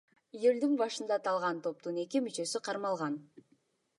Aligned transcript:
Июлдун 0.37 0.71
башында 0.79 1.17
аталган 1.19 1.59
топтун 1.67 2.01
эки 2.05 2.21
мүчөсү 2.29 2.65
кармалган. 2.69 3.21